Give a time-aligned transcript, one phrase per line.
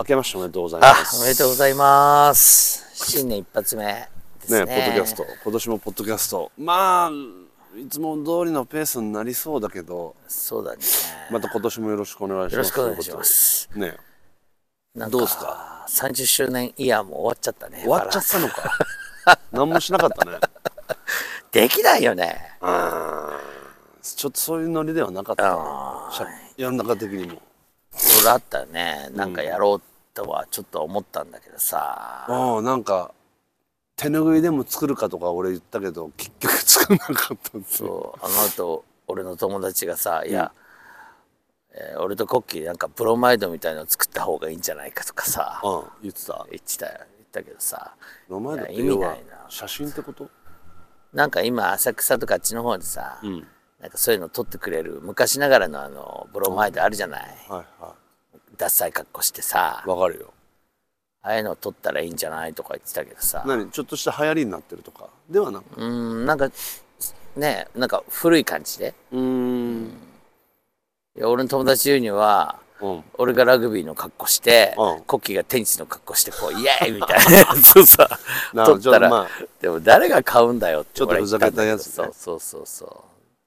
[0.00, 1.20] 明けましておめでとうございまあ、す。
[1.20, 2.86] おめでとうございます。
[2.94, 4.08] 新年一発目で
[4.46, 4.64] すね。
[4.64, 5.26] ね、ポッドキャスト。
[5.44, 6.50] 今年もポッドキャスト。
[6.56, 7.10] まあ、
[7.78, 10.78] いつも通りのペースになりそうだけど、そうだね。
[11.30, 12.54] また今年もよろしくお願いします。
[12.54, 13.68] よろしくお願いします。
[13.74, 13.98] ね、
[14.94, 17.80] どうっすか ?30 周年イヤーも終わっちゃったね。
[17.80, 18.78] 終わっちゃったのか。
[19.52, 20.38] 何もしなかったね。
[21.52, 22.56] できないよね。
[24.02, 26.08] ちょっとそういうノリではなかったな。
[26.10, 26.26] しゃ
[26.56, 27.42] 世の中的にも。
[27.92, 29.10] それあったよね。
[29.12, 29.89] なんかやろう
[30.24, 32.26] とはちょっと思ったんだけどさ。
[32.28, 33.12] ああ、なんか、
[33.96, 38.16] 手拭いでも作るかとか俺言ったけど、結局作んなかったんですよ。
[38.18, 40.52] そう、あの後、俺の友達がさ、いや、
[41.72, 46.46] えー俺とコッキーなんかブロマイドみたいの作った方がいいんじゃないかとかさ、うん、言ってた。
[46.50, 46.92] 言ってたよ。
[46.96, 47.94] 言ったけどさ。
[48.28, 50.28] 名前だっていや意味要はないな写真ってこと？
[51.12, 53.46] なんか今浅草とかあっちの方でさ、ん
[53.80, 57.94] なんかそういうの撮ってくれる昔ながらのあのブロマイドあるじゃない、はいは
[58.60, 59.88] ダッサい格好してさい。
[59.88, 60.34] わかるよ。
[61.22, 63.42] ああいうの撮ったらいいんじゃないとか言ってたけどさ。
[63.46, 63.70] 何？
[63.70, 65.08] ちょっとした流行りになってるとか？
[65.30, 65.64] ではなく？
[65.76, 65.88] うー
[66.22, 66.50] んなんか
[67.36, 68.94] ねなんか古い感じで。
[69.12, 69.86] うーん。
[71.16, 73.04] いや俺の友達言うにはうん。
[73.14, 75.02] 俺がラグビーの格好して、うん。
[75.04, 78.18] コッキーがテニスの格好してこう イエーイみたいなやつをさ
[78.52, 79.28] な撮ったら、まあ。
[79.60, 81.92] でも誰が買うんだよってちょっとふざけたやつね。
[81.92, 82.98] そうそうそうそう。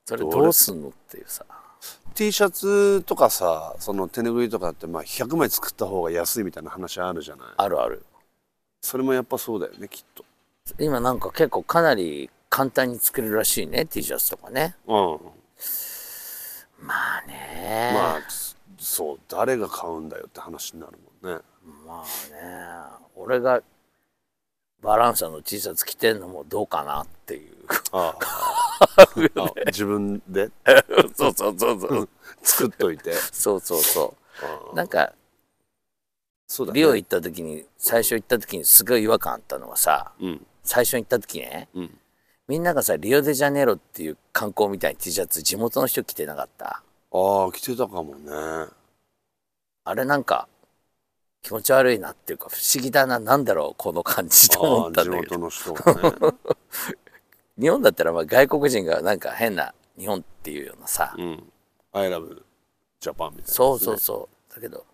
[0.05, 1.45] それどうすんのっていうさ
[2.15, 7.47] T シャツとかさその手拭いとかってまあ100枚作った方が安いみたいな話あるじゃない。
[7.57, 8.05] あるある。
[8.81, 10.23] それもやっぱそうだよねきっと。
[10.79, 14.75] 今なんか結構かなり簡単に作れるらしいね T シャツとかね。
[14.87, 15.19] うん。
[16.79, 17.91] まあね。
[17.93, 18.21] まあ
[18.77, 20.93] そう誰が買うんだよって話になる
[21.23, 21.41] もんね。
[21.85, 22.03] まあ
[22.33, 23.03] ね。
[23.15, 23.61] 俺が
[24.83, 27.53] バランサの T シャツ着てんのもどうかなっていう。
[27.93, 29.01] ああ。
[29.01, 30.49] あ自分で？
[31.15, 32.09] そうそうそうそう。
[32.41, 33.13] 作っといて。
[33.13, 35.13] そうそうそあうなんか
[36.47, 36.79] そうだね。
[36.79, 40.45] リオ行った時に最初行った時にすごい違和感あったのはさうん。
[40.63, 41.99] 最初に行った時ねうん。
[42.47, 46.83] みんながさリオデジャネイロっていう観光みたいに T シャツ地元の人着てなかった？
[47.15, 48.67] ああ着てたかもね。
[49.85, 50.47] あれなんか
[51.43, 55.37] 気持ち悪いなっていうか不思議だななんだろうこの感じとあ思ったんだけど。
[55.37, 56.37] 元の人がね
[57.59, 61.43] 日本だったらまあ外国人がなんか変な日本っていうようなさ、うん
[61.93, 62.41] 「I love
[62.99, 64.55] Japan」みたいなね、そうそうそう。
[64.55, 64.85] だけど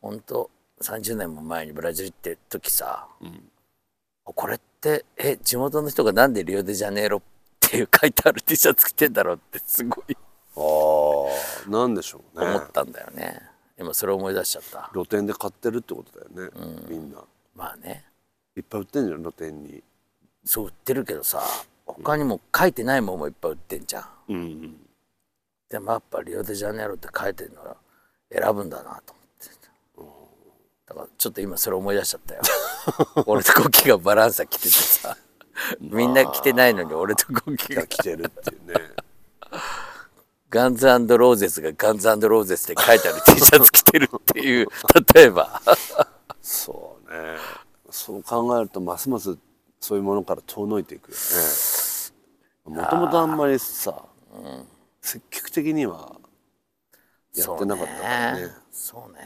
[0.00, 0.50] ほんと
[0.80, 3.06] 30年も前にブラジル行って時さ、
[4.24, 7.22] これってえ地元の人がなんでリオデジャネイロっ
[7.60, 10.16] ていう書いてある T シャツ着てんだろうってすごい
[10.56, 12.46] ああなんでしょうね。
[12.46, 13.51] 思ったんだよね
[13.82, 14.90] 今それ思い出しちゃった。
[14.92, 16.52] 露店で買ってるってことだよね、
[16.88, 17.18] みんな。
[17.54, 18.04] まあね。
[18.56, 19.82] いっぱい売ってんじゃん露店に。
[20.44, 21.40] そう売ってるけどさ
[21.86, 24.04] 他にも書いてないもんもいっぱい売ってんじゃん。
[24.28, 24.76] うんうん。
[25.68, 27.76] でもやっぱリオデジャネイロって書いてるのは
[28.30, 29.12] 選ぶんだなと思って。
[30.86, 32.40] だからちょっと今それ思い出しちゃったよ。
[33.26, 35.16] 俺とコッキーがバランサ着ててさ。
[35.80, 37.82] みんな着てないのに俺とコッキーが。
[37.82, 38.74] が来てるっていうね
[40.52, 44.68] ガンズローゼスがガンズローゼスって書いてある T シャツ着てるっていう
[45.14, 45.62] 例えば。
[46.42, 47.38] そうね。
[47.90, 49.38] そう考えるとますます
[49.80, 52.80] そういうものから遠のいていくよね。
[52.82, 54.04] もともとあんまりさ、
[55.00, 56.16] 積極的には
[57.34, 58.48] やってなかったからね。
[58.70, 59.20] そうね。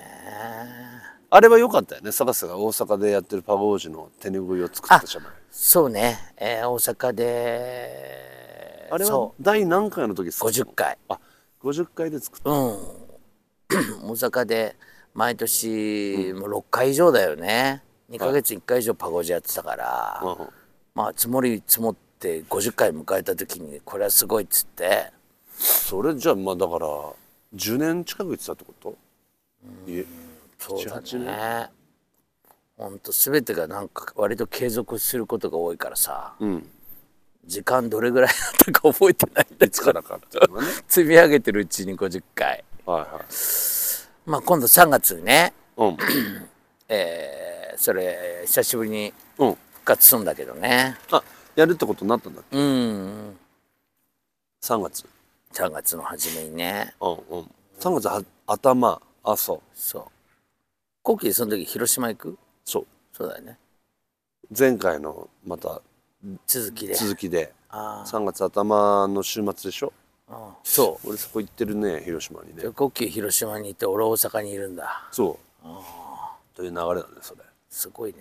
[1.29, 2.13] あれは良かったよね。
[2.13, 5.31] 坂瀬が大阪でやってるパゴージュの手拭いを作ったじゃない。
[5.51, 8.16] そうね、えー大阪で
[8.91, 10.99] あれはそ第何回の時う作ったの50回。
[11.09, 11.19] あ
[11.63, 12.51] 50回で作った。
[12.51, 12.77] うん。
[14.07, 14.77] 大阪で
[15.15, 17.83] 毎年もう6回以上だよね。
[18.11, 20.49] 2ヶ月1回以上パゴジやってたから、うん
[20.95, 25.13] まあ積もり積もって50回迎えた時にこれはすごいっつって。
[25.59, 26.87] それじゃあまあだから
[27.55, 28.97] 10年近く言ってたってこと？
[29.91, 30.07] いえ
[30.59, 31.71] そうだ7-8ね
[32.77, 36.35] ほんと全てがなんか割と継続することが多いからさ。
[36.39, 36.71] うん
[37.47, 40.03] 時間どれぐらいだったか覚えてないんだいつから。
[40.03, 42.65] かっていうのはね積み上げてるうちに50回。
[42.85, 44.31] はいはい。
[44.31, 45.97] まあ今度3月にねうん。
[46.89, 49.51] えーそれ久しぶりにうん。
[49.53, 50.97] 復活するんだけどね。
[51.13, 51.23] あ
[51.55, 52.57] やるってことになったんだっけ？
[52.57, 53.37] うん。
[54.63, 55.05] 3月。
[55.53, 56.95] 3月の初めにね。
[57.01, 57.51] うんうん。
[57.79, 60.05] 3月は頭あそうそう。
[61.03, 62.39] コッキーその時広島行く？
[62.65, 62.87] そう。
[63.13, 63.59] そうだよね。
[64.57, 65.81] 前回のまた
[66.47, 66.95] 続きで。
[66.95, 67.53] 続きで。
[67.69, 69.93] あ3月頭の週末でしょ？
[70.29, 71.09] あそう。
[71.11, 72.63] 俺そこ行ってるね広島にね。
[72.71, 75.09] コッキー広島に行って俺大阪にいるんだ。
[75.13, 75.67] そう。
[76.55, 77.43] という流れだねそれ。
[77.69, 78.21] すごいね。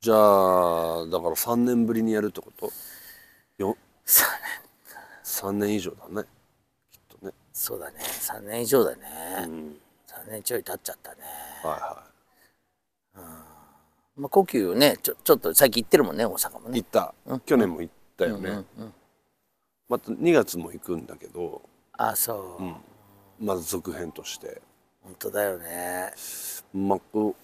[0.00, 2.70] じゃあだから3年ぶりにやるってこと？
[3.58, 3.76] よ。
[4.04, 4.26] さ
[5.24, 6.26] 3年以上だね。
[6.90, 7.32] きっとね。
[7.52, 7.98] そうだね。
[8.00, 8.98] 3年以上だね、
[9.44, 9.76] うん。
[10.08, 11.16] 3年ちょい経っちゃったね。
[11.62, 12.02] は
[13.14, 13.40] いは
[14.20, 16.78] まあ呼吸ねちょちょっと最近行ってるもんね大阪もね。
[16.78, 17.14] い行った、
[17.46, 18.64] 去年も行ったよね、
[19.88, 21.62] また2月も行くんだけど。
[21.92, 24.60] あそう、まず続編として。
[25.02, 26.12] 本当だよね。
[26.74, 27.34] まあこう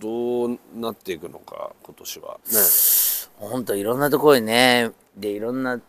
[0.00, 2.40] どうなっていくのか今年は。
[2.44, 2.60] ね。
[3.38, 4.90] 本当いろんなところにね。
[5.16, 5.80] でいろんな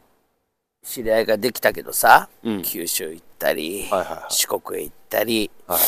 [0.84, 2.62] 知り合いができたけどさ、うん。
[2.62, 4.26] 九州行ったり、はいはいはい。
[4.30, 5.80] 四国へ行ったりはい。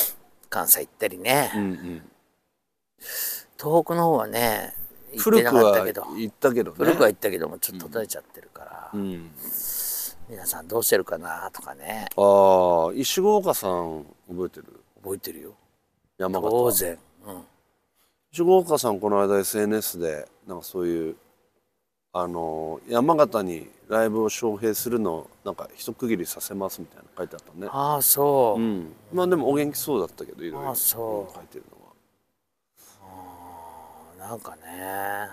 [0.49, 2.01] 関西行ったりね、うんうん
[3.59, 4.73] 東北の方はね
[5.11, 6.05] 行って古くなかったはけど。
[6.15, 6.77] 行ったけどね。
[6.77, 9.31] 古くは行ったけどもちょっと途絶えちゃってるから、うん。
[10.29, 12.07] 皆さんどうしてるかなとかね。
[12.17, 14.81] ああ石郷岡さん覚えてる？
[15.01, 15.53] 覚えてるよ。
[16.17, 16.49] 山形。
[16.49, 17.43] 当然、うん、
[18.33, 21.15] 石郷岡さんこの間 SNS でなんかそういう
[22.11, 27.67] あの山形にライブを招聘するのをなんか一区切りさせますみたいなの書いてあったね。
[27.71, 28.93] ああそう、うん。
[29.13, 31.76] まあでもお元気そうだったけどいろいろ書いてるの。
[31.76, 31.76] は
[34.27, 35.29] なんかね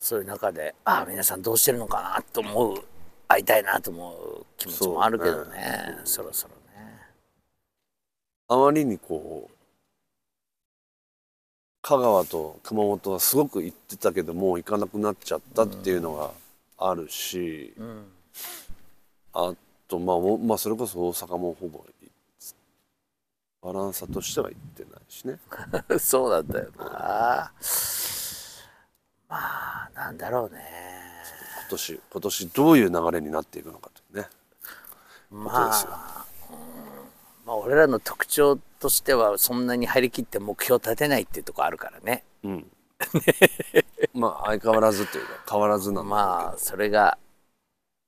[0.00, 2.84] そういう中でああ皆さんどうしてるのかなと思う
[3.28, 6.98] 会いたいなと思う気持ちもあるけどねそろそろね。
[8.48, 9.54] あまりにこう
[11.80, 16.32] 香川と熊本はすごく行ってたけどもう行かなくなっちゃったっていうのが
[16.78, 18.04] あるし、うん。
[19.32, 19.54] あ
[19.86, 21.84] とまあおまあそれこそ大阪もほぼ
[23.62, 25.38] バランサとしては行ってないしね。
[26.00, 27.52] そうなんだよな。
[29.28, 30.60] まあなんだろうね。
[31.60, 34.28] 今年今年どういう流れになっていくのかというね。
[35.30, 36.56] まあ、うん。
[37.46, 42.24] まあ俺らの特徴としてはそんなに張り切って目標立てないっていうところあるからね。
[42.42, 42.70] うん。
[44.12, 47.16] まあ相変わらずというか変わらずなんだまあそれが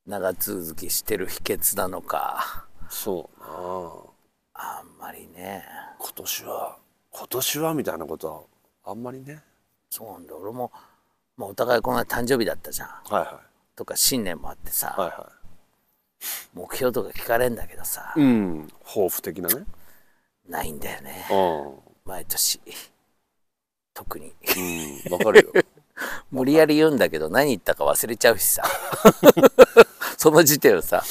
[0.05, 2.67] 長続きしてる秘訣なのか。
[2.91, 4.14] そうなあ
[5.25, 5.65] あんまりね。
[5.99, 6.77] 今年は
[7.11, 8.43] 今年はみたいなことは
[8.85, 9.43] あんまりね。
[9.91, 10.35] そうなんだ。
[10.37, 10.71] 俺も、
[11.37, 12.89] まあ、お互いこの前誕生日だったじゃん。
[12.89, 13.41] はいは
[13.77, 15.11] とか新年もあってさ、いはい。
[15.11, 15.33] は
[16.55, 18.69] 目標とか聞かれんだけどさ、いうん。
[18.85, 19.65] 抱負的なね。
[20.49, 21.27] ないんだよね。
[21.31, 22.61] う毎年。
[23.95, 24.27] 特に。
[24.27, 24.31] ん
[25.07, 25.13] うん。
[25.13, 25.53] わかるよ。
[26.31, 28.65] 無理やり言うんだけど何言ったか忘れちゃうしさ。
[30.19, 31.05] その時点をさ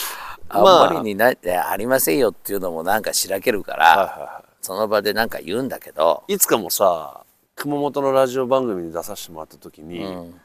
[0.54, 7.24] あんまあまりにな、いやありませんよっていうのもなんかしらけるから、はいはいはその場でなんか言うんだけど、いいつかもさ
[7.56, 10.42] 熊本のラジオ番組に出させてもらった時に、うん。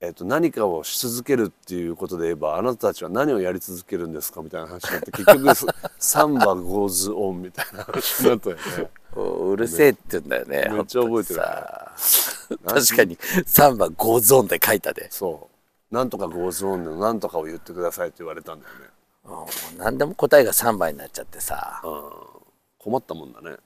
[0.00, 5.66] えっと何かをし続けるっていうことで言えばあなたたちは何をやり続けるんですかみたいな話になって結局す
[5.98, 8.62] サンバ goes on みたいな話になったよね。
[9.16, 11.92] うるせえって言うんだよねめっちゃ覚えてるさ。
[12.66, 15.06] 確かにサンバ goes on って書いたで。
[15.10, 15.48] そ
[15.90, 15.94] う。
[15.94, 18.86] なんとか goes on のなんとかを言ってくださいって言われたんだよね
[19.24, 21.82] うん何でも答えがサンバになっちゃってさ。
[22.78, 23.56] 困ったもんだね。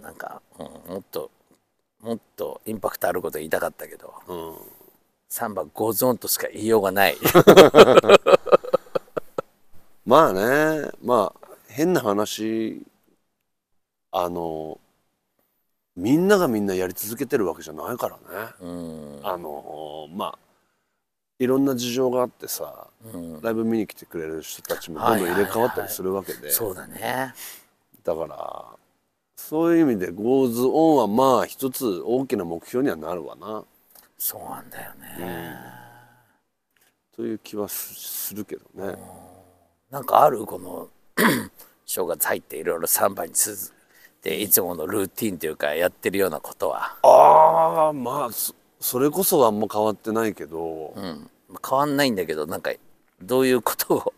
[0.00, 1.30] なんか、うんもっと
[2.00, 4.14] もっとインパクトあること言いたかったけど。
[4.28, 4.56] うん。
[5.30, 7.16] サンバ goes on としか言いようがない。
[10.06, 10.90] まあね。
[11.02, 12.86] まあ変な話。
[14.12, 14.80] あの
[15.94, 18.20] みんながみんなやり続けてるわけじゃないからね、
[18.60, 19.20] うん。
[19.22, 20.38] あのまあ
[21.38, 23.40] いろんな事情があってさ、うん。
[23.42, 27.34] ライブ見に来てくれる人たちもどんどん入れ替わったりするわけで、そうだね。
[28.02, 28.64] だから
[29.36, 33.64] そういう意味で goes on はまあ一つ大きな目標にはなるわな。
[34.16, 35.58] そうなんだよね、
[37.14, 38.96] という気はすするけどね。
[39.90, 40.46] なんかある？
[40.46, 40.88] この
[41.84, 43.58] 正月入っていろいろサンバに続い
[44.22, 48.30] ていつものルーティンというかやってるようなことは、ああまあ
[48.80, 51.30] そそれこそあんま変わってないけど、うん、
[51.68, 52.70] 変わんないんだけどなんか
[53.20, 54.12] どういうことを？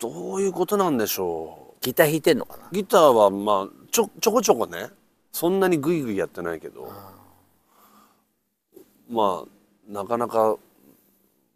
[0.00, 2.64] どういうことなんでしょギター弾いてんのかな？
[2.66, 4.88] うギターはまあちょちょこちょこね。
[5.30, 6.90] そんなにグイグイやってないけど。
[9.08, 10.56] まあなかなか、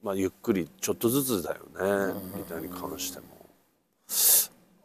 [0.05, 1.57] まあ、ゆっくりちょっとずつだよ
[2.13, 2.21] ね。
[2.37, 3.27] ギターに関しても。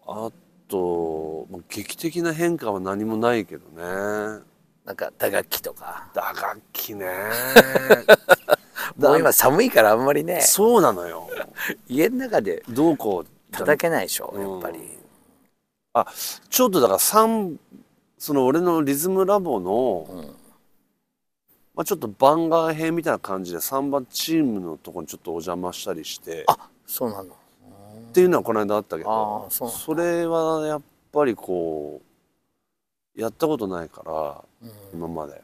[0.07, 0.31] あ
[0.67, 4.41] とまあ劇的な変化は何もないけどね
[4.85, 6.09] なんか打楽器とか。
[6.13, 7.07] 打楽器ね。
[8.97, 10.41] もう今寒いからあんまりね。
[10.41, 11.29] そうなのよ。
[11.87, 14.51] 家の中でどうこう叩けないでしょうん。
[14.51, 14.99] やっぱり、
[15.93, 16.07] あ
[16.49, 17.59] ちょっとだからサン
[18.17, 20.33] その俺のリズムラボの、
[21.75, 26.43] まあ、ちょっと番外編みたいな感じでサンバチームのとこにちょっとお邪魔したりして。
[26.47, 27.33] あそうなの。
[27.33, 32.12] っていうのはこの間あったけあどーそそれはやっぱりこう
[33.15, 35.43] やったことないから、今まで、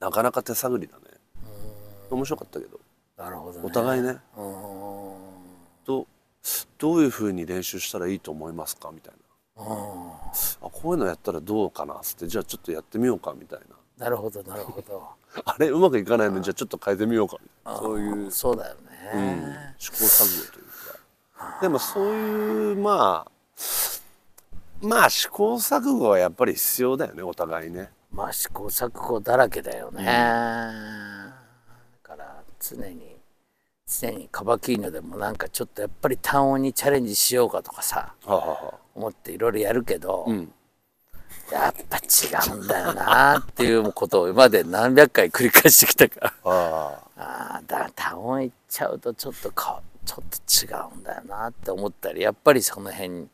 [0.00, 1.02] なかなか手探りだね、
[2.10, 2.78] 面白かったけど。
[3.16, 4.18] なるほど、ね、お互いね。
[4.36, 5.14] うん。
[5.84, 6.06] ど
[6.78, 8.90] どういうふうに練習したらいいと思いますか？
[8.92, 9.20] みたいな。
[9.56, 11.94] あこういうのやったらどうかな？
[11.94, 13.76] っつってじゃあちょっとやってみようかみたいな。
[14.04, 15.08] なるほどなるほど。
[15.46, 16.40] あれうまくいかないの？
[16.40, 17.36] じゃあちょっと変えてみようか。
[17.40, 18.76] みたいなそういう、そうだよ
[19.14, 19.20] うん。
[19.20, 20.64] ね、試行錯誤という
[21.38, 21.58] か。
[21.60, 23.30] でもそういうまあ
[24.84, 27.90] まあ試行錯誤はやっぱり必要だよねお互いね。
[28.12, 30.12] まあ試行錯誤だらけだよね、だ
[32.02, 33.16] から常に
[33.86, 40.52] 常にカバキーノでもなんかちょっとやっぱり単音にチャレンジしようかとかさはあ、は思っていろいろやるけど、ん。
[41.52, 46.34] やっぱ違うんだよなっていうことを今まで何百回繰り返してきたから。
[46.50, 47.62] あ、あ。
[47.66, 53.28] だから単音いっちゃうとちょっとかちょっと違うんだよなって思ったりやっぱりその辺に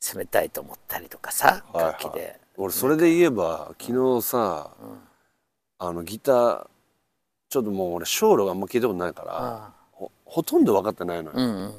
[0.00, 1.86] 攻めたいと思ったりとかさあ、はい。
[1.92, 4.70] 楽器で、俺それで言えば昨日さ、
[5.78, 6.66] あのギター
[7.48, 11.74] ちょっともう俺小路があんま聞いたことないからあほほとんど分かってないのよ、あうんうん。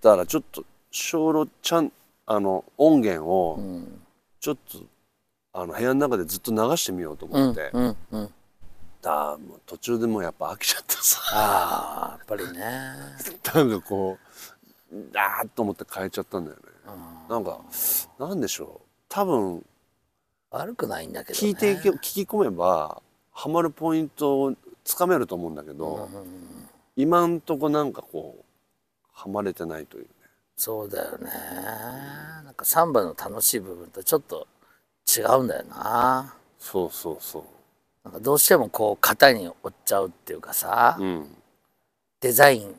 [0.00, 1.92] だからちょっと小路ちゃん
[2.26, 3.98] あの音源をうん。
[4.40, 4.78] ちょっと
[5.52, 8.30] あの部屋の中でずっと流してみようとうん思って、うんうん
[9.00, 11.20] だもう途中でもうやっぱ飽きちゃってさ。
[11.32, 12.60] ああやっぱりね。
[13.54, 14.16] なんかこ
[14.92, 16.62] うあーっと思って変えちゃったんだよね、
[17.28, 17.60] なんか
[18.18, 18.88] なんでしょう。
[19.08, 19.64] 多分
[20.50, 26.08] 悪くないんだけど、ね、聞いて聞き込めばハマるポイントをつかめると思うんだけど、
[26.96, 28.44] 今んとこなんかこう
[29.12, 30.10] ハマれてないというね。
[30.56, 31.30] そうだよね。
[32.44, 34.46] なんかサンバの楽しい部分とちょっと
[35.16, 36.34] 違うんだよな。
[36.58, 37.44] そうそうそ
[38.04, 41.36] なんかどうしてもこう型に折っちゃうっていうかさ、ううん。
[42.20, 42.74] デザイン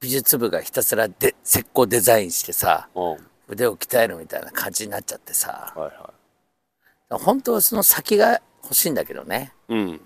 [0.00, 5.74] 美術部がひたすらで石膏デザインしてさうん腕を鍛えるみたいな感じになっちゃってさ。
[5.76, 9.52] はいは本当はその先が欲しいんだけどね。
[9.68, 10.00] いうん。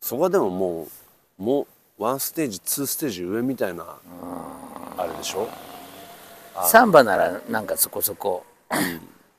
[0.00, 0.86] そこはでもも
[1.38, 1.66] うも
[1.98, 3.98] うワンステージツーステージ上みたいな
[4.96, 5.48] あれでしょ？
[6.66, 8.44] サンバならなんかそこそこ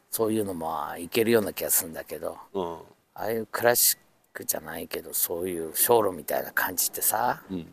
[0.09, 2.37] そういうのもいけるような気がするんだけど。
[2.53, 2.73] うん。
[3.13, 3.97] ああいうクラシッ
[4.33, 7.65] クじゃないけどそういう小路みたいな感じってさ、ん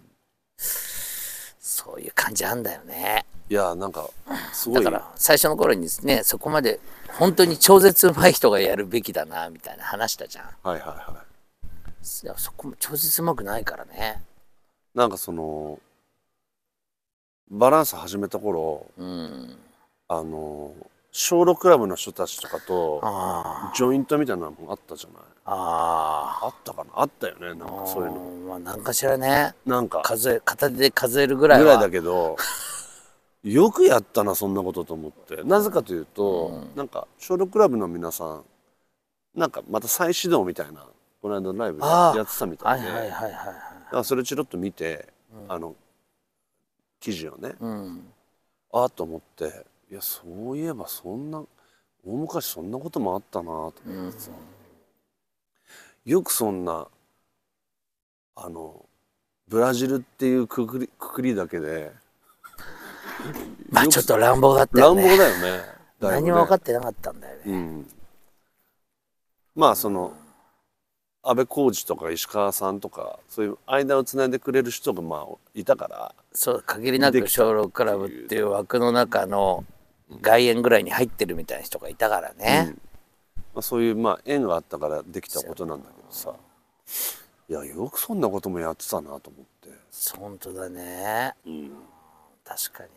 [1.66, 3.26] そういう感じあんだよね。
[3.50, 4.08] いやなんか
[4.52, 4.84] すごい。
[4.84, 6.78] だから最初の頃にねそこまで
[7.18, 10.44] 本当に超絶うまい人がやるべきだなみたいな話したじゃん。
[10.62, 11.24] はいはいは
[12.04, 12.24] い。
[12.24, 14.22] いやそこも超絶うまくないからね。
[14.94, 15.80] なんかその
[17.50, 19.56] バランス始めた頃うん。
[20.06, 20.72] あの
[21.18, 25.22] 小6クラブの人たちとかとあジョイントみたいなのもあったじゃない。
[25.46, 26.90] あああったかな？
[26.94, 28.20] あったよねなんかあそういうの。
[28.48, 29.54] まあ何かしらね。
[29.64, 30.02] なんか。
[30.02, 31.64] 数え片手で数えるぐらいは。
[31.64, 32.36] ぐらいだけど
[33.44, 35.42] よくやったなそんなことと思って。
[35.42, 38.44] なぜかというと、なんか小6クラブの皆さん
[39.34, 40.86] なんかまた再始動みたいな
[41.22, 45.08] この間のライブやってたみたはいいで、はいはいはいはいだからそれチロッと見て、
[45.48, 45.74] あの
[47.00, 48.12] 記事をね、うん。
[48.72, 51.44] ああと思っていやそういえばそんな
[52.04, 54.30] 大昔そんなこともあったなと思ってさ、
[56.04, 56.88] よくそんな
[58.34, 58.84] あの
[59.48, 61.92] ブラジルっていうくくりくくりだけで。
[63.70, 65.02] まあちょっと乱暴だったよね。
[65.02, 65.42] 乱暴だよね。
[65.98, 66.10] ね。
[66.10, 67.42] 何も分かってなかったんだよね。
[67.46, 67.88] うん、
[69.54, 70.14] まあその
[71.22, 76.14] 安倍浩二とか石川さんとかそういう間をつないでくれる人がまあいたから。
[76.32, 79.64] そう限りなく小六クラブっていう枠の中の
[80.20, 82.74] 外苑ぐらいに入ってるみたいな人がいたからね、
[83.54, 86.34] まあ、そういうまあ縁があったからできたことなんだけどさ。
[87.48, 89.68] いやよくそんなこともやってたなと思って、
[90.18, 91.32] 本当だね。
[91.46, 91.70] うん、
[92.44, 92.88] 確かに。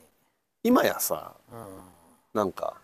[0.63, 1.35] 今やさ、
[2.33, 2.75] なんか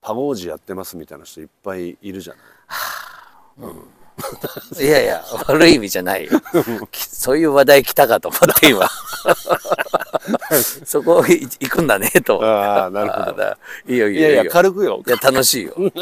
[0.00, 3.72] パゴージやってますみたいな人いっぱいいるじゃない。
[4.80, 6.40] いやいや悪い意味じゃないよ。
[6.90, 8.88] き そういう話題来たかと思って今
[10.84, 12.42] そこい行くんだねと。
[12.44, 13.56] ああなるほど。
[13.86, 14.52] いいよいいいやいやよいいよ。
[14.52, 15.02] 軽くよ。
[15.06, 15.74] いや楽しいよ。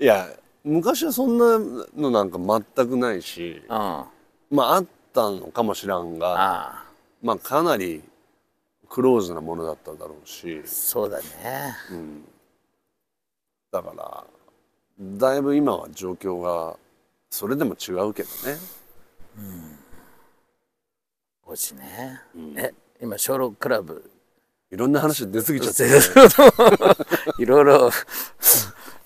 [0.00, 0.28] いや
[0.64, 1.58] 昔はそんな
[1.96, 2.38] のなんか
[2.76, 3.76] 全くないしうん。
[3.76, 4.06] あ
[4.50, 6.84] まああったのかもしらんがあ
[7.22, 8.02] まあかなり
[8.88, 11.24] クローズなものだっただろうし、そうだね。
[11.90, 12.24] うん、
[13.72, 14.24] だから
[15.00, 16.76] だいぶ今は状況が
[17.30, 18.58] それでも違うけどね
[21.46, 22.20] 5時ね、
[22.56, 24.10] え今小六クラブ。
[24.70, 25.84] いろんな話出過ぎちゃって、
[27.42, 27.90] いろいろ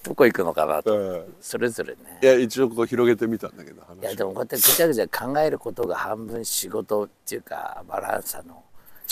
[0.02, 0.96] どこ行くのかなと。
[0.96, 1.34] うん。
[1.40, 2.18] それぞれね。
[2.22, 8.64] いや一応こう広げてみたんだけど話いやでもこうやってぐちゃぐちゃ考えることが半分仕事っていうかバランサの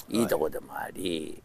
[0.09, 1.43] いいとこでもあり、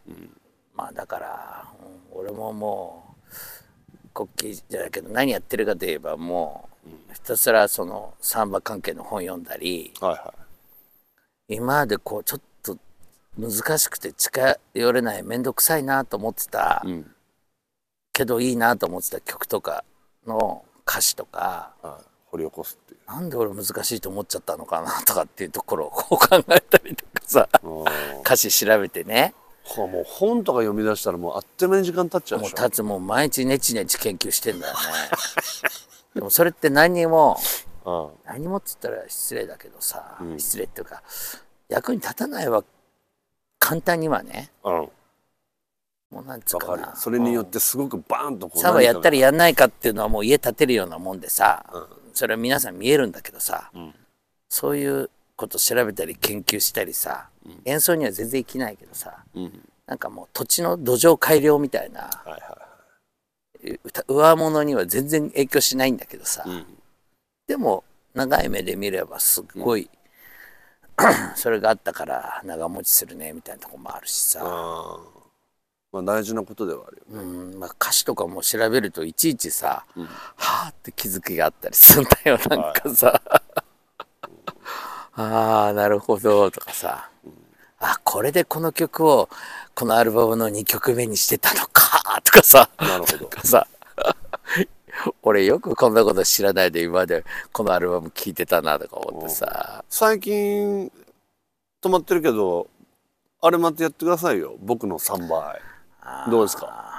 [0.74, 10.34] まあだから、うん俺ももう国旗じゃないけど何やってるかといえばもうひたすらそのサンバ関係の本読んだりはいは
[11.54, 12.78] 今までこうちょっと
[13.38, 17.10] 難しくて近寄れない面倒くさいなと思ってた、い、うん。
[18.12, 19.84] けどいいなと思ってた曲とか
[20.26, 23.00] の歌詞とかはい、掘り起こすっていう。
[23.06, 27.82] なんで俺難しいと思っちゃったのかなとかっていうところをこう考えたりとかさうん
[28.20, 29.34] 歌詞調べてね。
[29.64, 32.56] はあもう本とか読み出したらもうあっという間に時間経っちゃうでしょ。
[32.56, 32.82] もう立つ。
[32.82, 34.78] もう毎日ネチネチ研究してんだよね。
[36.14, 37.38] でもそれって何にも
[37.84, 41.02] うん何もっつったら失礼だけどさ、失礼っていうか
[41.72, 42.64] 役に立たないは
[43.58, 44.88] 簡単にはねうん。
[46.12, 51.64] もうなんつうわかなそれによってすごくバーンとこうサバやったりりやんないかっていうのはもう家建てるようなもんでさ、
[52.12, 53.94] それは皆さん見えるんだけどさ、ん。
[54.50, 57.30] そういうこと調べたり研究したりさ、
[57.64, 59.68] 演奏には全然いきないけどさうん。
[59.86, 62.58] なんかもう土地の土壌改良みたいなはいは
[63.84, 66.66] 歌上物には全然影響しないんだけどさ、いうん。
[67.46, 69.88] でも長い目で見ればすっごい、
[71.36, 74.40] それがあったから長持ちするねみたいなとこもあるしさ、
[75.92, 77.22] まあ大事なことではあるよね。
[77.22, 77.58] うん。
[77.58, 83.20] まあ、歌詞とかも調べるといちいちさ、はあって気づきがあったりするんだよなんかさ、
[85.14, 87.10] ああなるほどとかさ、
[87.78, 89.28] あこれでこの曲を
[89.74, 92.70] このアルバムの2曲目にしてたのかとかさ。
[92.78, 93.26] なるほど。
[93.26, 93.66] かさ
[95.22, 99.84] 俺よくこんなこと知らないで今までこのアルバム聴いてたなとか思ってさ。
[99.88, 100.90] 最近
[101.82, 102.68] 止まってるけど
[103.40, 104.56] あれまたやってくださいよ。
[104.60, 105.60] 僕の3倍。
[106.30, 106.90] どうですか？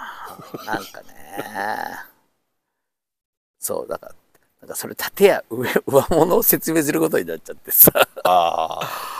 [0.65, 1.13] なんかね。
[3.59, 4.15] そうだから
[4.62, 7.91] なんかそれ縦や上上物を説明することになっちゃってさ。
[8.23, 8.79] あ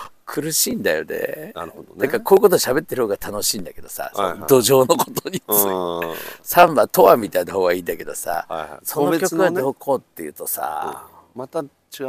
[0.34, 1.52] 苦しいんだよね。
[1.54, 2.00] あなるほどね。
[2.00, 4.48] だからこういうこと喋ってる方が楽しいんだけどさ、はいはい。
[4.48, 9.62] 土壌のことについて、サンバとはみたいな方がいいんだけどさ、はいその曲は個別のね。
[9.62, 11.68] どこっていうとさ、また違う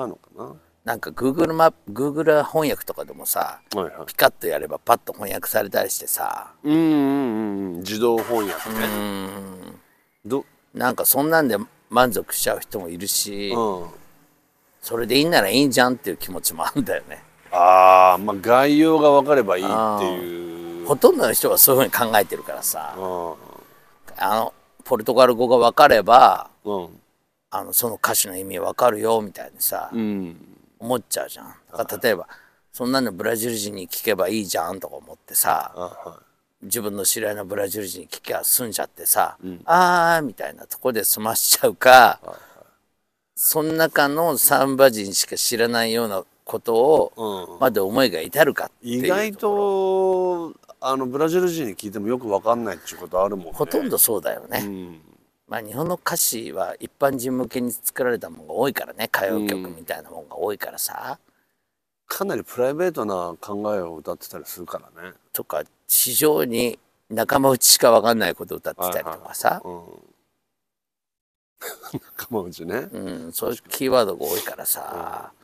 [0.09, 0.55] のかな。
[0.85, 4.07] なんか Google マップ Google 翻訳とかでもさはいはい。
[4.07, 6.55] ピカッとやればパッと翻訳されたりしてさ。
[6.63, 6.83] うんうんう
[7.77, 8.89] ん自動翻訳ね。
[10.25, 10.47] ど？
[10.73, 11.59] なんかそんなんで
[11.91, 13.87] 満足しちゃう人もいるし、うん。
[14.81, 17.23] それでいいんならいいんじゃんっていう気持ちもあるんだよね
[17.55, 19.67] ああまあ概要が分かればいいっ
[20.01, 20.87] ていう。
[20.87, 22.95] ほとんどの人がそういうふうに考えてるからさ。
[22.99, 23.01] う
[24.17, 24.53] あの
[24.85, 27.01] ポルトガル語が分かればんうん。
[27.51, 30.37] あのその歌詞の意味分かるよみたいにさ、うん
[30.79, 31.55] 思っちゃうじゃん。
[32.03, 32.29] 例えば
[32.73, 35.73] そんなのブラジル人に聞けばいいじゃんとか思ってさ
[36.63, 42.21] 自分の知り合いのブラジル人に聞きゃ済んじゃってさ、あーみたいなとこで済ましちゃうか、
[43.37, 47.59] その中のサンバ人しか知らないようなことを、うん。
[47.61, 53.53] まで思いが至るか意外とあのブラジル人に聞いてもよく分かんないっていうことあるもんね。
[53.55, 55.01] ほとんどそうだよね、うん。
[55.49, 59.07] まあ日本の歌詞は一般人向けに作られたものが多いからね。
[59.07, 61.19] 歌謡曲みたいなものが多いからさ、
[62.07, 65.13] かなりプライベートな考えを歌ってたりするからね。
[65.33, 66.79] とか非常に
[67.09, 69.83] 仲間内しか分かんないことを歌ってたりとかさ、うん。
[72.19, 72.89] 仲間内ね。
[72.93, 75.44] うん、そういうキーワードが多いからさ、な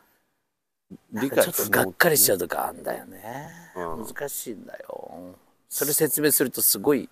[1.13, 4.05] 理か解ちょっとがっかりしちゃうとかあんだよね、うん。
[4.05, 5.35] 難しいんだよ。
[5.69, 7.09] それ説明するとすごい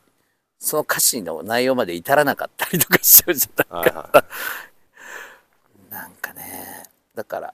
[0.60, 3.78] その歌詞の内容まで至らなかったりとかしちゃうじゃん。
[3.78, 4.26] はいは
[5.90, 6.84] なんかね。
[7.16, 7.54] だから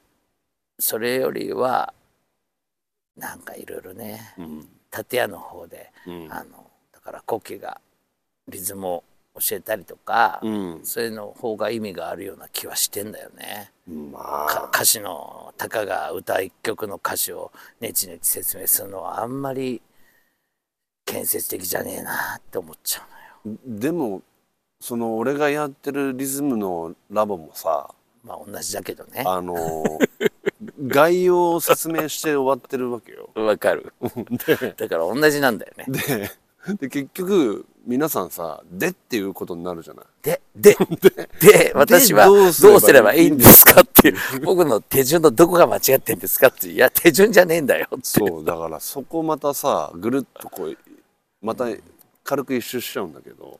[0.79, 1.93] それよりは
[3.15, 4.33] なんかいろいろね。
[4.38, 4.67] いうん。
[4.91, 6.27] 建屋の方で、うん。
[6.31, 7.79] あのだからコキが
[8.47, 9.03] リズムを
[9.39, 13.71] 教えたりとか、うんそういうの方が意味があるような気はしてんだよね。
[13.88, 19.82] まあか歌詞のたかが歌一曲の歌詞をネチネチ説明するのはあんまり
[21.06, 23.08] 建設的じゃねえなって思っちゃ
[23.45, 23.60] うのよ。
[23.65, 24.21] でも
[24.80, 27.89] その俺がやってるリズムのラボもさ
[28.24, 29.24] まあ同じだけどね。
[29.26, 29.84] あの
[30.88, 33.30] 概要を説明して終わってるわけよ。
[33.36, 33.93] わかる。
[34.78, 35.86] だから同じなんだよね。
[35.89, 36.32] で
[36.74, 40.06] で結局皆さんさ「で」っていうことになるじゃない？
[40.24, 40.76] で、で、
[41.39, 43.82] で、私はどどううすればいいんですか？
[43.82, 46.48] っていう、 僕の手順のどこが間違ってんですか？
[46.48, 48.00] っていう、いや、手順じゃねえんだよって。
[48.04, 50.78] そうだからそこまたさぐるっとこう
[51.41, 51.65] また
[52.24, 53.60] 軽く一周しちゃうんだけど、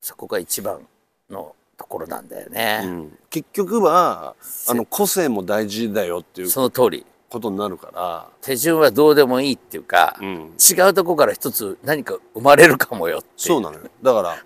[0.00, 0.86] そこが一番
[1.28, 2.82] のところなんだよね。
[2.84, 4.34] うん結局は
[4.68, 7.04] あの個性も大事だよっていうその通り。
[7.36, 13.32] ことになるから、手順はどうでもいいっていうか、うん、違うとこから一つ何か生まれるかもよっていう。
[13.36, 13.82] そうなのよ。
[14.02, 14.36] だから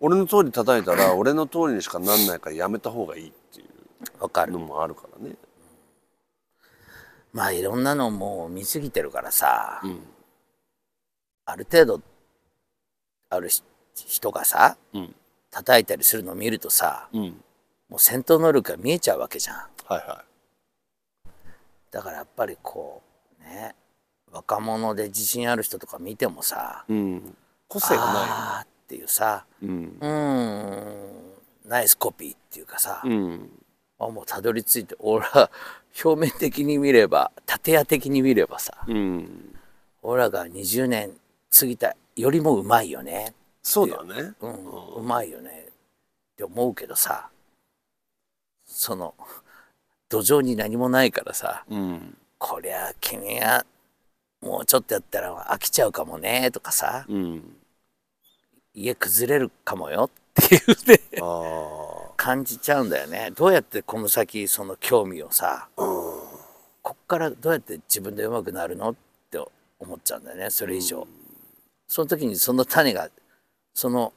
[0.00, 3.64] 俺の通り叩いたら俺の通りにしかなんないからやめた方がいいってい
[4.18, 4.52] わかる。
[4.52, 5.36] うのもあるからね。
[7.32, 10.00] まあいろんなのもう見過ぎてるからさ、ん。
[11.46, 12.00] ある程度
[13.28, 13.62] あるし
[13.94, 15.14] 人がさうん。
[15.52, 17.22] 叩いたりするのを見るとさうん。
[17.88, 19.56] もう戦闘能力が見えちゃうわけじゃん。
[19.56, 20.24] はいは
[21.90, 23.02] だからやっぱりこ
[23.40, 23.74] うね
[24.32, 27.36] 若者で自信ある人とか見てもさいうん。
[27.68, 29.96] 個性がなあーっていうさうん。
[30.00, 33.50] うーんナイスコピーっていうかさ、うん。
[33.98, 35.50] あもうたどり着いて俺は
[36.04, 39.54] 表面的に見れば縦屋的に見ればさうん。
[40.02, 41.12] 俺らが20年
[41.56, 44.32] 過ぎたよりもうまいよねそうだね。
[44.40, 44.94] うん。
[44.96, 45.72] うまいよねっ
[46.36, 47.28] て思うけどさ
[48.64, 49.14] その
[50.10, 52.16] 土壌に何もないからさうん。
[52.36, 53.64] こりゃ君は
[54.42, 57.56] もうちょっとやったら飽きちゃうかもねとかさうん。
[58.74, 61.00] 家崩れるかもよっていうね。
[61.22, 63.30] あ感じちゃうんだよね。
[63.34, 68.94] どうやってこの先その興味をさこっからどうやって自分で上手くなるのっ
[69.30, 69.38] て
[69.78, 71.06] 思っちゃうんだよねそれ以上。
[71.86, 73.08] その時にその種が
[73.74, 74.12] その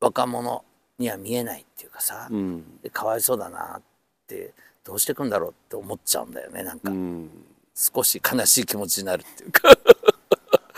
[0.00, 0.64] 若者
[0.98, 2.80] には見えないっていうかさあうん。
[2.82, 3.82] でかわいそうだなっ
[4.26, 4.52] て
[4.84, 6.90] どうしてくんだろうって思っちゃうんだよねなんか。
[6.90, 7.30] うん。
[7.74, 9.68] 少し悲しい気持ちになるっていうか。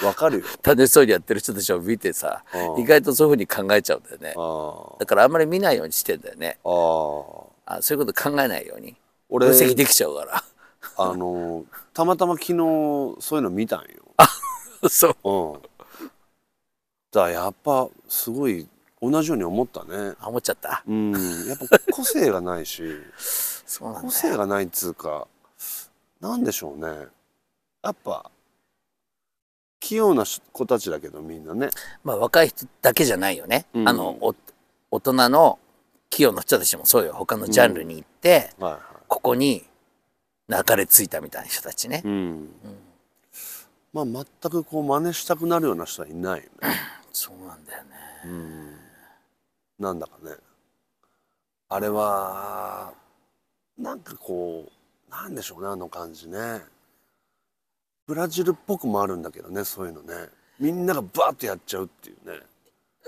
[0.07, 0.45] わかるよ。
[0.63, 4.35] 楽しそうにやってる人たちを見てさうん意外とそういうふうに考えちゃうんだよね。
[4.37, 6.59] あだからあんまり見ないようにしてんだよね。
[6.65, 6.69] あ
[7.67, 7.75] あ。
[7.75, 8.95] ああそういうこと考えないように。
[9.29, 10.45] 俺分析できちゃうから。
[10.99, 12.57] あのたまたま昨日
[13.21, 13.89] そういうの見たんよ。
[14.89, 15.31] そう。
[15.31, 15.63] うん。
[17.11, 18.69] だやっぱすごい
[19.03, 20.15] 同じように思ったね。
[20.21, 20.85] あ思っちゃった。
[20.87, 21.13] うん。
[21.49, 22.83] やっぱ個性がないし
[23.67, 25.27] そうなん個性がないっつうか
[26.21, 27.07] なんでしょうね。
[27.83, 28.31] やっぱ
[29.81, 31.69] 器用な子たちだけどみんなね。
[32.03, 33.89] まあ若い人だけじゃないよね、うん。
[33.89, 34.35] あのお
[34.91, 35.59] 大人の
[36.11, 37.13] 器用な人たちもそうよ。
[37.13, 39.65] 他のジャンルに行って、はいはここに
[40.49, 42.03] 流れ着いたみたいな人たちね。
[42.05, 42.49] い、うん。
[43.93, 46.51] まあ全くこう真似したくなるような人はいないよね。
[47.13, 47.91] そうなんだよね。
[48.25, 48.77] うん。
[49.79, 50.37] なんだかね。
[51.69, 52.93] あれは
[53.79, 56.61] なんかこうなんでしょうねあの感じね。
[58.07, 60.15] ブラジルっぽくもあるんだけどねそういうのね。
[60.59, 62.41] みんながバーッとやっちゃうっていうね。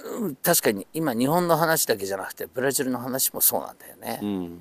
[0.04, 4.60] うん確かに今日本の話だけじゃなくてブラジルの話もそうなんだよね、うん。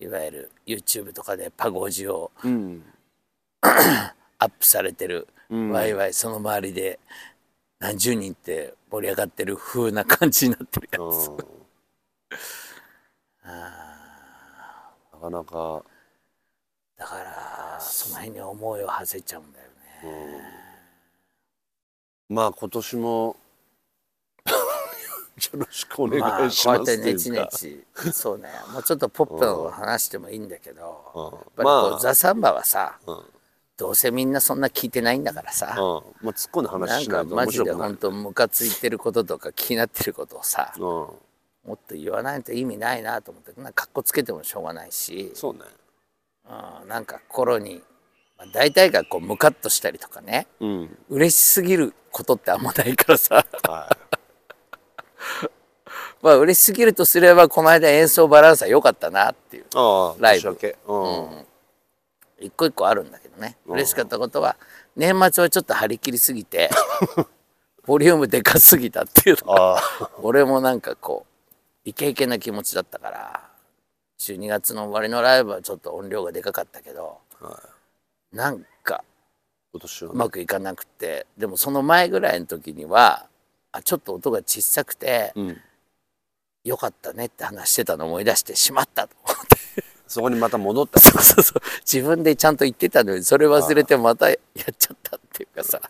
[0.00, 2.82] いわゆる YouTube とかでパゴジをうん。
[3.62, 5.70] アップされてる、うん。
[5.70, 6.98] ワイワイその周りで
[7.78, 11.60] 何十人って盛り上がってる風な感じになってるやつ、うん
[13.50, 15.82] なかなか。
[16.96, 20.42] だからその辺に思いを馳せちゃうんだよね。
[22.28, 23.36] まあ今年も
[24.46, 24.54] よ
[25.54, 28.48] ろしくおまあ願いしこうやますってってネチそうね。
[28.72, 31.98] もうちょっとポップなの話してもいいんだけどやっうんぱりこう、まあ。
[31.98, 33.24] ザ・サンバはさうん。
[33.76, 36.26] どうせみんなそんな聞いてないんだからさ、うん。
[36.26, 37.76] まあ突っ込んだなん話しないとかマジ面白くない。
[37.76, 41.08] で本当ムカついてることとか気になってることをさうん
[41.66, 45.60] もっと言わないと意味ないなと思ってなんかかっこつけてもしょうがないし、そうね。
[46.82, 47.82] うん、なんか心に、
[48.38, 50.46] まあ、大体がこうムカッとしたりとかね。
[50.60, 50.98] うん。
[51.08, 53.44] 嬉しすぎることってあんまないからさ。
[53.68, 53.96] は
[56.22, 59.64] まあ嬉しすぎるとすればこの間演奏バランスは良かったなっていう
[60.18, 60.42] ライブ。
[60.42, 60.76] 年明け。
[60.86, 61.46] うん。
[62.40, 63.58] 一個一個あるんだけどね。
[63.66, 63.74] うん。
[63.74, 64.56] 嬉しかったことは
[64.96, 66.70] 年末はちょっと張り切りすぎて
[67.86, 69.82] ボリュームでかすぎたっていうのが
[70.22, 71.29] 俺もなんかこう
[71.84, 73.40] イケイケな気持ちだったから
[74.18, 77.60] 12月の終わりのライブはちょっと音量がでかかったけどは
[78.32, 79.02] なんか
[79.72, 83.26] 今年はうまくいかなくてでもその前ぐらいの時には
[83.72, 85.60] あちょっと音が小さくてうん。
[86.62, 89.56] よかったねって話してたのを思い出してしまったと思って。
[90.06, 91.62] そこにまた戻った そうそうそう。
[91.90, 95.80] 自分でちゃんと言ってたのにそれ忘れてまたやっちゃったっていうかさ。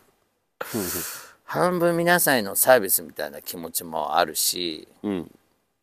[1.44, 5.30] 半分皆さんへのサービスみたいな気持ちもあるしうん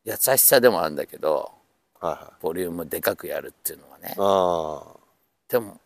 [0.08, 1.52] 優しさでもあるんだけど
[2.00, 2.42] はいはい。
[2.42, 4.16] ボリュームでかくやるっていうのはね。
[4.18, 4.98] ああ。
[5.50, 5.80] でも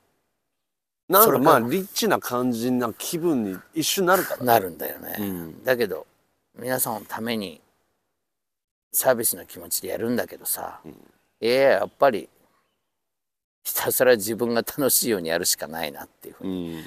[1.09, 4.43] なんかまあリッチな感じな気分に一瞬なるから。
[4.43, 5.63] なるんだよね、うん。
[5.63, 6.05] だけど
[6.55, 7.61] 皆さんのために
[8.93, 10.81] サービスの気持ちでやるんだけどさ、
[11.39, 12.29] ええやっぱり
[13.63, 16.83] ひたすら自分が楽しいようにやるしかないなっていうふううに、ん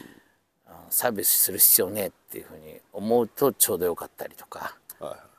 [0.90, 4.76] サービスする必要ねえっていうふうに思うとちょうどよかったりとか。
[5.00, 5.33] はい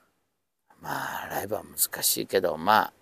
[0.86, 2.94] まあライブは難しいけどまあ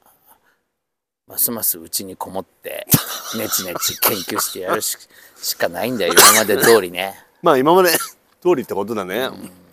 [1.27, 2.87] ますますうちにこもって
[3.37, 4.97] ネチネチ研究してやるし
[5.41, 7.21] しかないんだよ今まで通りね。
[7.43, 9.29] まあ今まで通りってことだね。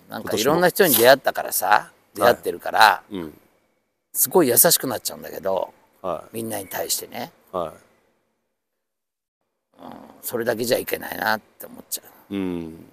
[0.09, 3.39] なんかいろんな人に出会ったからさ出会ってるから、うん。
[4.13, 7.31] すごい優しくなっちゃうんだけどはみんなに対してね。
[7.53, 7.55] い。
[7.55, 7.73] は
[10.21, 12.35] それだけじゃいけないなって思っちゃう。
[12.35, 12.85] いうん。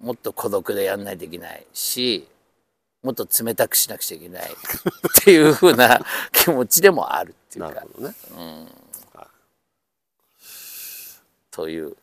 [0.00, 2.28] もっと孤独でやんないといけないし
[3.08, 4.42] もっと冷たくしなくちゃいけない。
[4.42, 7.70] っていうふうな気持ちでもあるっていうか。
[7.70, 8.14] なるほどね。
[11.50, 11.96] という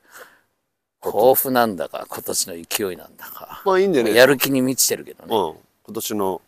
[1.02, 3.62] 抱負なんだか今年の勢いなんだか。
[3.64, 5.36] まあいいんでねやる気に満ちてるけどね。
[5.36, 5.56] うん。
[5.84, 6.42] 今年の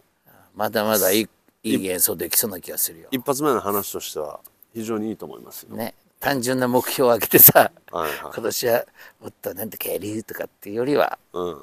[0.55, 1.29] まだまだいい
[1.61, 3.09] いい演奏できそうな気がするよ。
[3.11, 4.39] 一発目の話としては
[4.73, 5.93] 非常にいいと思いますよ、ね。
[6.19, 8.19] 単純な目標を上げてさはいはい。
[8.21, 8.85] 今年は
[9.21, 11.19] もっとなんとかやるとかっていうよりは。
[11.33, 11.57] うん。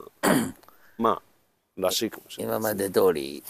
[0.97, 1.34] まあ
[1.77, 3.43] らしいかもしれない今まで通り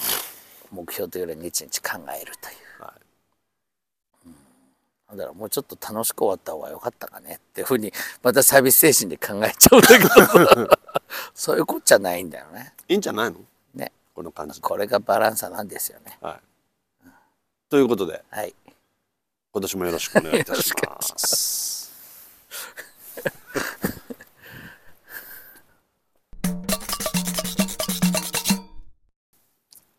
[0.71, 2.83] 目標というよりは日々考えるという。
[2.83, 2.95] は
[5.11, 10.05] だからもうちょっと楽しく終わった方が良かったかねっていうふうにまたサービス精神で考えちゃうんだけ
[10.65, 10.79] ど
[11.35, 12.73] そういうこっちゃないんだよね。
[12.89, 13.39] いいんじゃないの？
[13.75, 13.93] ね。
[14.15, 14.67] この感じで。
[14.67, 16.19] これがバランサなんですよね。
[16.21, 16.41] は
[17.05, 17.09] い。
[17.69, 18.25] ということで。
[18.31, 18.55] はい。
[19.53, 21.54] 今年もよろしくお願いいたします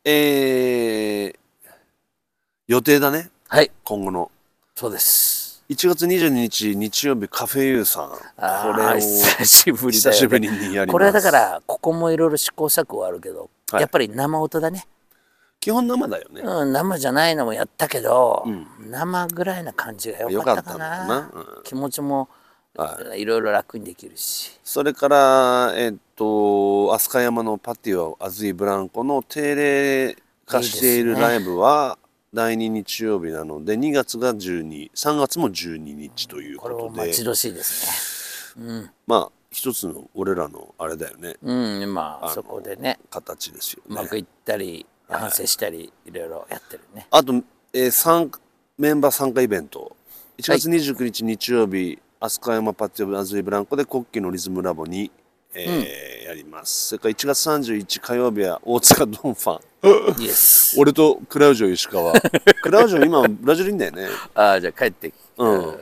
[0.08, 1.36] えー、
[2.68, 3.32] 予定だね。
[3.48, 3.72] はい。
[3.84, 4.32] 今後の。
[4.76, 5.63] そうです。
[5.68, 8.10] 1月22日日曜日カフェユーさん。
[8.10, 10.12] こあーれを久しぶりだよ、ね。
[10.12, 10.88] 久しぶりにやります。
[10.91, 13.82] これはだからここもいろいろ試行錯誤はあるけど、はい。
[13.82, 14.86] やっぱり生音だね、
[15.60, 18.68] 基本生だよね、うん、生じゃないのもやったけど、うん。
[18.91, 20.88] 生ぐらいな感じが良よかったかな。
[20.89, 21.32] かったんだな。
[21.34, 21.63] うん。
[21.63, 22.30] 気持ちも、、
[22.75, 23.25] はい。
[23.25, 24.59] ろいろ楽にできるし。
[24.63, 31.97] それからえっと飛鳥山のパティオアズイブランコの定例化しているライブは
[32.33, 38.65] 第2日曜日なので2月が123月も12日というこれことでも待ち遠しいですね。
[38.67, 38.89] うん。
[39.07, 41.35] まあ一つの俺らのあれだよね。
[41.41, 41.53] う
[41.85, 42.99] んまあそこでね。
[43.09, 43.95] 形ですよね。
[44.01, 47.07] うまくいったり反省したりいろいろやってるね。
[47.09, 47.33] あと、
[47.73, 48.29] えー参
[48.77, 49.95] メンバー参加イベント。
[50.38, 51.97] 1月29日日曜日、
[52.29, 55.11] 飛鳥山パティオアズイブランコで国旗のリズムラボに、
[55.53, 56.88] えーやります。
[56.88, 59.59] それから1月31日火曜日は大塚ドンファ
[60.17, 60.21] ン。
[60.23, 62.13] イエス俺とクラウジョ石川。
[62.63, 64.07] クラウジョ今ブラジルいんだよね。
[64.33, 65.77] ああじゃあ帰ってきうん。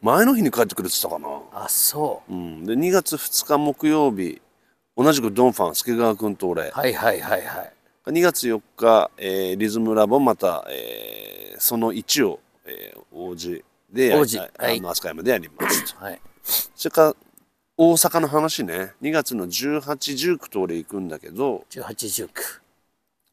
[0.00, 1.28] 前の日に帰ってくれてたかな。
[1.52, 2.34] あそう。
[2.34, 2.64] ん。
[2.64, 4.40] で2月2日木曜日
[4.96, 7.72] 同じくドンファン助川君と俺、うはいはいはいはい。
[8.06, 14.38] 2月4日、えーリズムラボまた、えーその1を、えー王子で王子。
[14.38, 14.78] あはい。
[14.78, 15.94] あの飛鳥山でやります。
[16.00, 16.20] はい。
[16.74, 17.16] それから
[17.76, 18.92] 大阪の話ね。
[19.02, 22.28] 2月の1819と俺行くんだけど1819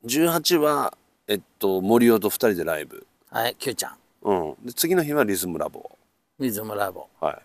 [0.05, 3.95] 18はえっと森尾と2人でライブ、はい Q ちゃん。
[4.21, 5.89] うん、で次の日はリズムラボ。
[6.39, 7.07] リズムラボ。
[7.19, 7.37] はい。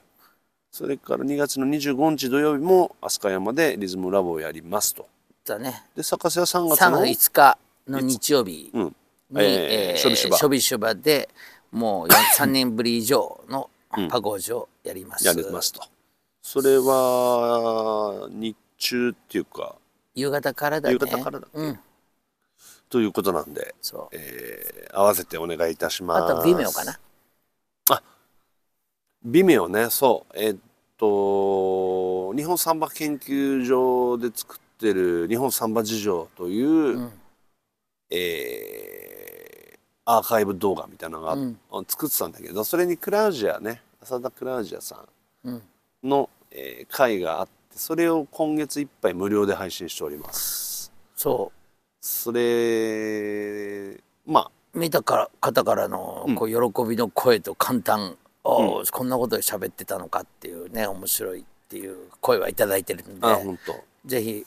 [0.70, 5.08] それから2月の25日土曜日も飛鳥山でリズムラボをやりますと。
[5.44, 5.84] だね。
[5.94, 8.96] で坂瀬は3月3の月5日の日曜日に、うん。
[9.36, 11.28] えーえーショビシュバショビシュバで
[11.74, 13.68] もう3年ぶり以上の
[14.08, 15.82] パゴージュをやります、やりますと。
[16.40, 19.74] それは日中っていうか。
[20.14, 20.92] 夕方からだね。
[20.92, 21.78] 夕方からだうん。
[22.88, 24.16] ということなんで、そう。
[24.16, 26.32] えー合わせてお願いいたします。
[26.32, 26.96] あと微妙かな？
[29.24, 29.90] 微妙ね。
[29.90, 30.32] そう。
[30.36, 30.56] えっ
[30.96, 37.12] と日本サンバ研究所で作ってる日本サンバ事情という、うん。
[38.10, 39.13] えー
[40.04, 41.58] アーカイブ動画みたいなのが、うん。
[41.88, 45.04] 作ってたんだけどそれにクラウジアね浅田クラウジアさ
[45.44, 45.54] うん。
[45.54, 45.62] ん
[46.02, 50.92] の、えー会があってそれを今月いっぱい無料で配信しております。
[51.16, 51.50] そ
[52.00, 54.50] それまあ。
[54.74, 63.26] う見たから方からのこう喜びの声と簡単、おーこんなことで喋ってたのかっていうね面白いっていう声はいただいてるんで
[64.04, 64.44] ぜひ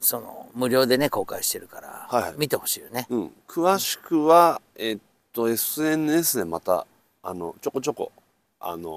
[0.00, 2.34] その無料でね公開してるから、はいはい。
[2.36, 4.98] 見てほしいよね、うん、詳しくはえっ
[5.32, 6.86] と SNS でまた
[7.22, 8.12] あのちょこちょこ
[8.58, 8.88] あの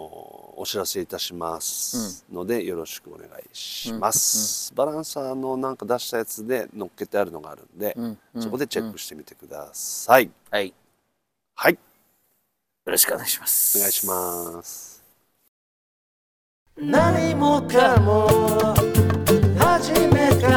[0.57, 8.17] お知らせいたしますので、よろしくお願いします、バランサーのなんか出したやつで載っけてあるのがあるんで、うん。
[8.35, 8.41] うん。
[8.41, 10.67] そこでチェックしてみてください、はい。
[10.69, 10.73] よ
[11.55, 11.77] はい。
[12.85, 13.77] ろしくお願いします。
[13.77, 15.03] お願いします。
[16.77, 18.27] 何もかも